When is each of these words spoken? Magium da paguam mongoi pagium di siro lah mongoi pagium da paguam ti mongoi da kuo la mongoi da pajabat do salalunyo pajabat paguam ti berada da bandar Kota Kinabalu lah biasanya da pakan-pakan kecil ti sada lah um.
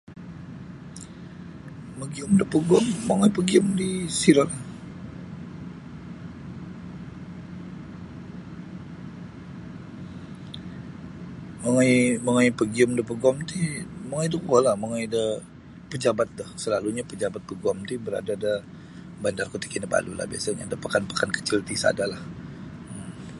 Magium 1.99 2.31
da 2.39 2.45
paguam 2.53 2.85
mongoi 3.07 3.31
pagium 3.37 3.65
di 3.79 3.89
siro 4.19 4.43
lah 4.49 4.59
mongoi 12.23 12.49
pagium 12.59 12.91
da 12.97 13.01
paguam 13.09 13.37
ti 13.49 13.59
mongoi 14.07 14.29
da 14.33 14.37
kuo 14.45 14.57
la 14.65 14.71
mongoi 14.81 15.05
da 15.15 15.23
pajabat 15.89 16.29
do 16.37 16.43
salalunyo 16.61 17.03
pajabat 17.09 17.43
paguam 17.49 17.77
ti 17.89 17.93
berada 18.05 18.33
da 18.45 18.51
bandar 19.23 19.47
Kota 19.51 19.67
Kinabalu 19.71 20.11
lah 20.19 20.27
biasanya 20.31 20.65
da 20.71 20.77
pakan-pakan 20.83 21.29
kecil 21.37 21.59
ti 21.67 21.75
sada 21.83 22.05
lah 22.11 22.21
um. 22.91 23.09